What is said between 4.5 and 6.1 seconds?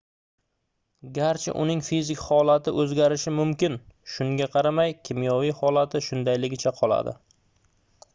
qaramay kimyoviy holati